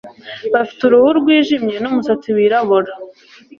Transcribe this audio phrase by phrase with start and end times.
[0.53, 2.93] Bafite uruhu rwijimye numusatsi wirabura